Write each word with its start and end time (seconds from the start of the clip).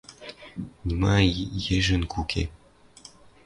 Нима 0.87 1.15
ежӹнг 1.77 2.11
уке... 2.21 2.43